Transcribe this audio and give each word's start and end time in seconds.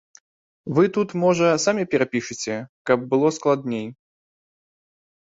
Вы 0.77 0.83
тут, 0.95 1.09
можа, 1.23 1.47
самі 1.65 1.83
перапішаце, 1.91 2.57
каб 2.91 3.05
было 3.13 3.27
складней. 3.37 3.85